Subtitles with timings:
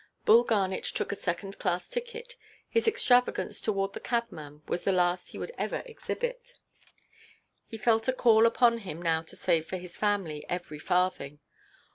[0.25, 2.35] Bull Garnet took a second–class ticket.
[2.67, 6.55] His extravagance towards the cabman was the last he would ever exhibit.
[7.67, 11.39] He felt a call upon him now to save for his family every farthing.